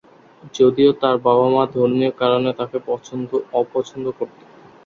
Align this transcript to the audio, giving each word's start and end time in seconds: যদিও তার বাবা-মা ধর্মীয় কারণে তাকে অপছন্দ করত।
যদিও 0.53 0.91
তার 1.01 1.15
বাবা-মা 1.25 1.63
ধর্মীয় 1.73 2.11
কারণে 2.21 2.49
তাকে 2.59 2.77
অপছন্দ 3.61 4.05
করত। 4.17 4.37